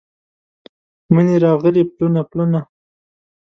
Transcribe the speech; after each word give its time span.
مني 1.13 1.35
راغلي 1.45 1.83
پلونه، 1.93 2.21
پلونه 2.29 2.61